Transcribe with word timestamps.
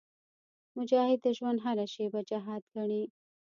مجاهد 0.77 1.19
د 1.25 1.27
ژوند 1.37 1.59
هره 1.65 1.85
شېبه 1.93 2.21
جهاد 2.29 2.63
ګڼي. 2.75 3.03